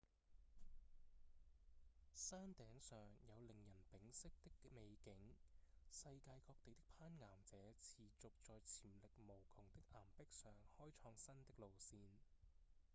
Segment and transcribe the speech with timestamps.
[2.15, 5.15] 山頂上有令人屏息的美景
[5.91, 11.97] 世界各地的攀岩者持續在潛力無窮的岩壁上開創新的路線